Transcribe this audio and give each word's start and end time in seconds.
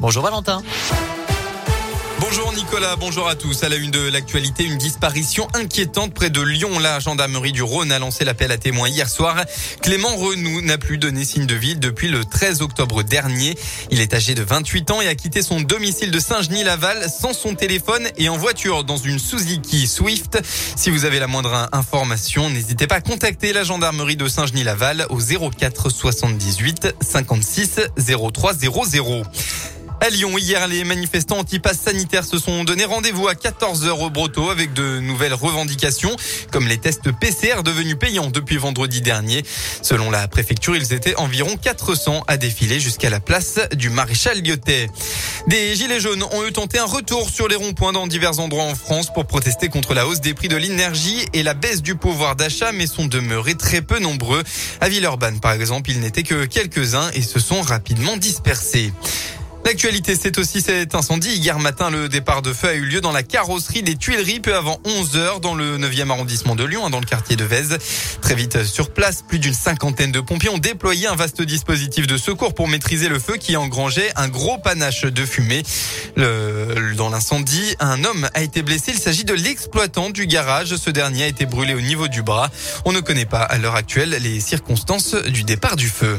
Bonjour 0.00 0.22
Valentin. 0.22 0.62
Bonjour 2.24 2.52
Nicolas, 2.52 2.94
bonjour 2.94 3.26
à 3.26 3.34
tous. 3.34 3.64
À 3.64 3.68
la 3.68 3.74
une 3.74 3.90
de 3.90 4.08
l'actualité, 4.08 4.62
une 4.62 4.78
disparition 4.78 5.48
inquiétante 5.54 6.14
près 6.14 6.30
de 6.30 6.40
Lyon. 6.40 6.78
La 6.78 7.00
gendarmerie 7.00 7.50
du 7.50 7.64
Rhône 7.64 7.90
a 7.90 7.98
lancé 7.98 8.24
l'appel 8.24 8.52
à 8.52 8.58
témoins 8.58 8.88
hier 8.88 9.08
soir. 9.08 9.44
Clément 9.82 10.14
Renou 10.14 10.60
n'a 10.60 10.78
plus 10.78 10.98
donné 10.98 11.24
signe 11.24 11.46
de 11.46 11.56
vie 11.56 11.74
depuis 11.74 12.06
le 12.06 12.24
13 12.24 12.62
octobre 12.62 13.02
dernier. 13.02 13.58
Il 13.90 14.00
est 14.00 14.14
âgé 14.14 14.36
de 14.36 14.42
28 14.44 14.92
ans 14.92 15.00
et 15.00 15.08
a 15.08 15.16
quitté 15.16 15.42
son 15.42 15.60
domicile 15.60 16.12
de 16.12 16.20
Saint-Genis-Laval 16.20 17.08
sans 17.10 17.32
son 17.32 17.56
téléphone 17.56 18.08
et 18.16 18.28
en 18.28 18.36
voiture 18.36 18.84
dans 18.84 18.98
une 18.98 19.18
Suzuki 19.18 19.88
Swift. 19.88 20.38
Si 20.76 20.90
vous 20.90 21.04
avez 21.04 21.18
la 21.18 21.26
moindre 21.26 21.68
information, 21.72 22.50
n'hésitez 22.50 22.86
pas 22.86 22.96
à 22.96 23.00
contacter 23.00 23.52
la 23.52 23.64
gendarmerie 23.64 24.16
de 24.16 24.28
Saint-Genis-Laval 24.28 25.06
au 25.10 25.18
04 25.18 25.90
78 25.90 26.94
56 27.00 27.80
03 27.96 28.54
00. 28.54 29.22
À 30.02 30.10
Lyon, 30.10 30.36
hier, 30.36 30.66
les 30.66 30.82
manifestants 30.82 31.38
anti-pass 31.38 31.78
sanitaires 31.78 32.24
se 32.24 32.36
sont 32.36 32.64
donné 32.64 32.84
rendez-vous 32.84 33.28
à 33.28 33.34
14h 33.34 33.88
au 34.04 34.10
Broto 34.10 34.50
avec 34.50 34.72
de 34.72 34.98
nouvelles 34.98 35.32
revendications, 35.32 36.16
comme 36.50 36.66
les 36.66 36.78
tests 36.78 37.12
PCR 37.12 37.62
devenus 37.64 37.94
payants 37.96 38.28
depuis 38.28 38.56
vendredi 38.56 39.00
dernier. 39.00 39.44
Selon 39.80 40.10
la 40.10 40.26
préfecture, 40.26 40.74
ils 40.74 40.92
étaient 40.92 41.14
environ 41.14 41.56
400 41.56 42.24
à 42.26 42.36
défiler 42.36 42.80
jusqu'à 42.80 43.10
la 43.10 43.20
place 43.20 43.60
du 43.76 43.90
maréchal 43.90 44.42
Lyotet. 44.42 44.90
Des 45.46 45.76
gilets 45.76 46.00
jaunes 46.00 46.24
ont 46.32 46.44
eu 46.44 46.50
tenté 46.50 46.80
un 46.80 46.84
retour 46.84 47.30
sur 47.30 47.46
les 47.46 47.54
ronds-points 47.54 47.92
dans 47.92 48.08
divers 48.08 48.40
endroits 48.40 48.64
en 48.64 48.74
France 48.74 49.06
pour 49.14 49.26
protester 49.26 49.68
contre 49.68 49.94
la 49.94 50.08
hausse 50.08 50.20
des 50.20 50.34
prix 50.34 50.48
de 50.48 50.56
l'énergie 50.56 51.26
et 51.32 51.44
la 51.44 51.54
baisse 51.54 51.80
du 51.80 51.94
pouvoir 51.94 52.34
d'achat, 52.34 52.72
mais 52.72 52.88
sont 52.88 53.06
demeurés 53.06 53.54
très 53.54 53.82
peu 53.82 54.00
nombreux. 54.00 54.42
À 54.80 54.88
Villeurbanne, 54.88 55.38
par 55.38 55.52
exemple, 55.52 55.92
ils 55.92 56.00
n'étaient 56.00 56.24
que 56.24 56.44
quelques-uns 56.44 57.12
et 57.14 57.22
se 57.22 57.38
sont 57.38 57.62
rapidement 57.62 58.16
dispersés. 58.16 58.92
L'actualité, 59.64 60.16
c'est 60.20 60.38
aussi 60.38 60.60
cet 60.60 60.94
incendie. 60.94 61.30
Hier 61.30 61.58
matin, 61.58 61.88
le 61.88 62.08
départ 62.08 62.42
de 62.42 62.52
feu 62.52 62.68
a 62.68 62.74
eu 62.74 62.84
lieu 62.84 63.00
dans 63.00 63.12
la 63.12 63.22
carrosserie 63.22 63.82
des 63.82 63.96
Tuileries 63.96 64.40
peu 64.40 64.54
avant 64.54 64.78
11 64.84 65.16
heures 65.16 65.40
dans 65.40 65.54
le 65.54 65.78
9e 65.78 66.10
arrondissement 66.10 66.56
de 66.56 66.64
Lyon, 66.64 66.84
hein, 66.84 66.90
dans 66.90 67.00
le 67.00 67.06
quartier 67.06 67.36
de 67.36 67.44
Vèze. 67.44 67.78
Très 68.20 68.34
vite 68.34 68.64
sur 68.64 68.90
place, 68.90 69.22
plus 69.22 69.38
d'une 69.38 69.54
cinquantaine 69.54 70.12
de 70.12 70.20
pompiers 70.20 70.50
ont 70.50 70.58
déployé 70.58 71.06
un 71.06 71.14
vaste 71.14 71.40
dispositif 71.42 72.06
de 72.06 72.16
secours 72.16 72.54
pour 72.54 72.68
maîtriser 72.68 73.08
le 73.08 73.18
feu 73.18 73.36
qui 73.38 73.56
engrangeait 73.56 74.10
un 74.16 74.28
gros 74.28 74.58
panache 74.58 75.02
de 75.02 75.24
fumée. 75.24 75.62
Dans 76.16 77.08
l'incendie, 77.08 77.74
un 77.80 78.04
homme 78.04 78.28
a 78.34 78.42
été 78.42 78.62
blessé. 78.62 78.92
Il 78.92 78.98
s'agit 78.98 79.24
de 79.24 79.34
l'exploitant 79.34 80.10
du 80.10 80.26
garage. 80.26 80.76
Ce 80.76 80.90
dernier 80.90 81.24
a 81.24 81.28
été 81.28 81.46
brûlé 81.46 81.74
au 81.74 81.80
niveau 81.80 82.08
du 82.08 82.22
bras. 82.22 82.50
On 82.84 82.92
ne 82.92 83.00
connaît 83.00 83.26
pas 83.26 83.42
à 83.42 83.58
l'heure 83.58 83.76
actuelle 83.76 84.18
les 84.20 84.40
circonstances 84.40 85.14
du 85.14 85.44
départ 85.44 85.76
du 85.76 85.88
feu. 85.88 86.18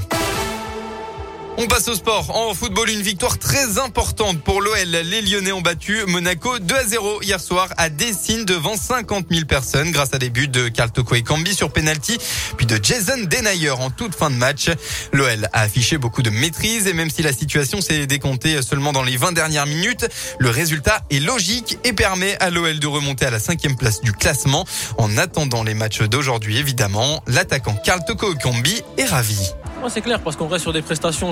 On 1.55 1.67
passe 1.67 1.87
au 1.87 1.93
sport. 1.93 2.35
En 2.35 2.55
football, 2.55 2.89
une 2.89 3.03
victoire 3.03 3.37
très 3.37 3.77
importante 3.77 4.41
pour 4.41 4.59
l'OL. 4.59 4.75
Les 4.87 5.21
Lyonnais 5.21 5.51
ont 5.51 5.61
battu 5.61 6.03
Monaco 6.07 6.57
2 6.57 6.75
à 6.75 6.83
0 6.83 7.21
hier 7.21 7.39
soir 7.39 7.69
à 7.77 7.89
Dessine 7.89 8.43
devant 8.43 8.75
50 8.75 9.27
000 9.29 9.45
personnes 9.45 9.91
grâce 9.91 10.13
à 10.13 10.17
des 10.17 10.31
buts 10.31 10.47
de 10.47 10.67
Carl 10.67 10.91
Toko 10.91 11.13
et 11.13 11.21
Cambi 11.21 11.53
sur 11.53 11.71
penalty, 11.71 12.17
puis 12.57 12.65
de 12.65 12.79
Jason 12.81 13.25
Denayer 13.29 13.69
en 13.69 13.91
toute 13.91 14.15
fin 14.15 14.31
de 14.31 14.35
match. 14.35 14.71
L'OL 15.11 15.47
a 15.53 15.61
affiché 15.61 15.99
beaucoup 15.99 16.23
de 16.23 16.31
maîtrise 16.31 16.87
et 16.87 16.93
même 16.93 17.11
si 17.11 17.21
la 17.21 17.33
situation 17.33 17.81
s'est 17.81 18.07
décomptée 18.07 18.61
seulement 18.63 18.91
dans 18.91 19.03
les 19.03 19.15
20 19.15 19.33
dernières 19.33 19.67
minutes, 19.67 20.07
le 20.39 20.49
résultat 20.49 21.03
est 21.11 21.19
logique 21.19 21.77
et 21.83 21.93
permet 21.93 22.35
à 22.39 22.49
l'OL 22.49 22.79
de 22.79 22.87
remonter 22.87 23.27
à 23.27 23.31
la 23.31 23.39
cinquième 23.39 23.77
place 23.77 24.01
du 24.01 24.11
classement. 24.11 24.65
En 24.97 25.17
attendant 25.17 25.63
les 25.63 25.75
matchs 25.75 26.01
d'aujourd'hui, 26.01 26.57
évidemment, 26.57 27.23
l'attaquant 27.27 27.75
Carl 27.75 28.01
Toko 28.07 28.33
Cambi 28.35 28.81
est 28.97 29.05
ravi 29.05 29.53
c'est 29.89 30.01
clair, 30.01 30.19
parce 30.19 30.35
qu'on 30.35 30.47
reste 30.47 30.63
sur 30.63 30.73
des 30.73 30.81
prestations, 30.81 31.31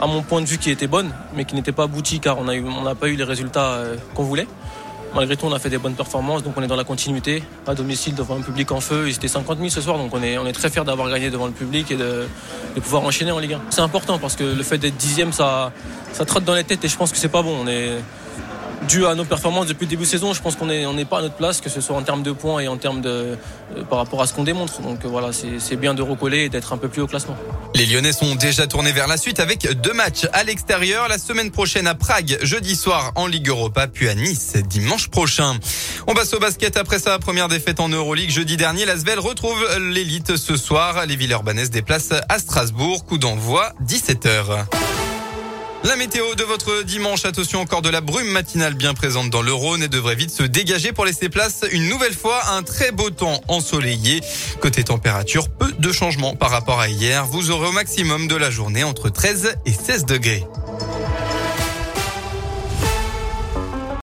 à 0.00 0.06
mon 0.06 0.22
point 0.22 0.40
de 0.40 0.46
vue, 0.46 0.58
qui 0.58 0.70
étaient 0.70 0.86
bonnes, 0.86 1.10
mais 1.34 1.44
qui 1.44 1.54
n'étaient 1.54 1.72
pas 1.72 1.84
abouties 1.84 2.20
car 2.20 2.38
on 2.38 2.44
n'a 2.44 2.94
pas 2.94 3.08
eu 3.08 3.16
les 3.16 3.24
résultats 3.24 3.72
euh, 3.74 3.96
qu'on 4.14 4.24
voulait. 4.24 4.46
Malgré 5.14 5.36
tout, 5.36 5.46
on 5.46 5.52
a 5.52 5.58
fait 5.58 5.70
des 5.70 5.78
bonnes 5.78 5.94
performances, 5.94 6.44
donc 6.44 6.54
on 6.56 6.62
est 6.62 6.68
dans 6.68 6.76
la 6.76 6.84
continuité, 6.84 7.42
à 7.66 7.74
domicile, 7.74 8.14
devant 8.14 8.36
un 8.36 8.42
public 8.42 8.70
en 8.70 8.80
feu. 8.80 9.08
Ils 9.08 9.14
étaient 9.16 9.26
50 9.26 9.58
000 9.58 9.68
ce 9.68 9.80
soir, 9.80 9.98
donc 9.98 10.14
on 10.14 10.22
est, 10.22 10.38
on 10.38 10.50
très 10.52 10.70
fiers 10.70 10.84
d'avoir 10.84 11.10
gagné 11.10 11.30
devant 11.30 11.46
le 11.46 11.52
public 11.52 11.90
et 11.90 11.96
de, 11.96 12.26
pouvoir 12.80 13.02
enchaîner 13.02 13.32
en 13.32 13.40
Ligue 13.40 13.54
1. 13.54 13.60
C'est 13.70 13.80
important 13.80 14.18
parce 14.18 14.36
que 14.36 14.44
le 14.44 14.62
fait 14.62 14.78
d'être 14.78 14.96
dixième, 14.96 15.32
ça, 15.32 15.72
ça 16.12 16.24
trotte 16.24 16.44
dans 16.44 16.54
les 16.54 16.62
têtes 16.62 16.84
et 16.84 16.88
je 16.88 16.96
pense 16.96 17.10
que 17.10 17.18
c'est 17.18 17.28
pas 17.28 17.42
bon. 17.42 17.56
On 17.60 17.66
dû 18.88 19.06
à 19.06 19.14
nos 19.14 19.24
performances 19.24 19.66
depuis 19.66 19.84
le 19.84 19.90
début 19.90 20.04
de 20.04 20.08
saison, 20.08 20.32
je 20.32 20.42
pense 20.42 20.56
qu'on 20.56 20.66
n'est 20.66 21.04
pas 21.04 21.18
à 21.18 21.22
notre 21.22 21.34
place, 21.34 21.60
que 21.60 21.70
ce 21.70 21.80
soit 21.80 21.96
en 21.96 22.02
termes 22.02 22.22
de 22.22 22.32
points 22.32 22.60
et 22.60 22.68
en 22.68 22.76
termes 22.76 23.00
de 23.00 23.36
euh, 23.76 23.84
par 23.88 23.98
rapport 23.98 24.20
à 24.22 24.26
ce 24.26 24.34
qu'on 24.34 24.44
démontre. 24.44 24.80
Donc 24.80 25.04
euh, 25.04 25.08
voilà, 25.08 25.30
c'est 25.32 25.76
bien 25.76 25.94
de 25.94 26.02
recoller 26.02 26.44
et 26.44 26.48
d'être 26.48 26.72
un 26.72 26.78
peu 26.78 26.88
plus 26.88 27.02
au 27.02 27.06
classement. 27.06 27.36
Les 27.74 27.86
Lyonnais 27.86 28.12
sont 28.12 28.34
déjà 28.34 28.66
tournés 28.66 28.92
vers 28.92 29.06
la 29.06 29.16
suite 29.16 29.38
avec 29.38 29.68
deux 29.80 29.92
matchs 29.92 30.26
à 30.32 30.42
l'extérieur 30.44 31.08
la 31.08 31.18
semaine 31.18 31.50
prochaine 31.50 31.86
à 31.86 31.94
Prague, 31.94 32.38
jeudi 32.42 32.74
soir 32.74 33.12
en 33.14 33.26
Ligue 33.26 33.48
Europa, 33.48 33.86
puis 33.86 34.08
à 34.08 34.14
Nice 34.14 34.54
dimanche 34.66 35.08
prochain. 35.08 35.56
On 36.06 36.14
passe 36.14 36.32
au 36.34 36.40
basket 36.40 36.76
après 36.76 36.98
sa 36.98 37.18
première 37.18 37.48
défaite 37.48 37.80
en 37.80 37.88
Euroleague 37.88 38.30
jeudi 38.30 38.56
dernier. 38.56 38.86
L'Asvel 38.86 39.18
retrouve 39.18 39.64
l'élite 39.78 40.36
ce 40.36 40.56
soir. 40.56 41.06
Les 41.06 41.16
Villeurbanaises 41.16 41.70
déplacent 41.70 42.14
à 42.28 42.38
Strasbourg. 42.38 43.04
Coup 43.04 43.18
d'envoi 43.18 43.72
17h. 43.86 44.66
La 45.82 45.96
météo 45.96 46.34
de 46.34 46.44
votre 46.44 46.82
dimanche, 46.82 47.24
attention 47.24 47.60
encore 47.60 47.80
de 47.80 47.88
la 47.88 48.02
brume 48.02 48.28
matinale 48.28 48.74
bien 48.74 48.92
présente 48.92 49.30
dans 49.30 49.40
le 49.40 49.52
Rhône 49.52 49.82
et 49.82 49.88
devrait 49.88 50.14
vite 50.14 50.30
se 50.30 50.42
dégager 50.42 50.92
pour 50.92 51.06
laisser 51.06 51.30
place 51.30 51.64
une 51.72 51.88
nouvelle 51.88 52.12
fois 52.12 52.38
à 52.44 52.56
un 52.56 52.62
très 52.62 52.92
beau 52.92 53.08
temps 53.08 53.40
ensoleillé. 53.48 54.20
Côté 54.60 54.84
température, 54.84 55.48
peu 55.48 55.72
de 55.72 55.90
changements 55.90 56.36
par 56.36 56.50
rapport 56.50 56.80
à 56.80 56.88
hier. 56.88 57.24
Vous 57.24 57.50
aurez 57.50 57.68
au 57.68 57.72
maximum 57.72 58.28
de 58.28 58.36
la 58.36 58.50
journée 58.50 58.84
entre 58.84 59.08
13 59.08 59.54
et 59.64 59.72
16 59.72 60.04
degrés. 60.04 60.44